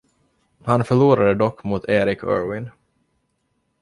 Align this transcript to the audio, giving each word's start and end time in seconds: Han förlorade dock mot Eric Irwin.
Han 0.63 0.83
förlorade 0.85 1.35
dock 1.35 1.63
mot 1.63 1.89
Eric 1.89 2.23
Irwin. 2.23 2.69